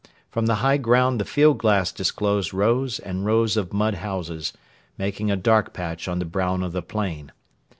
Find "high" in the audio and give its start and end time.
0.65-0.77